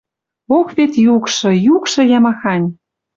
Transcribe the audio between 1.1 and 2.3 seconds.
юкшы, юкшы йӓ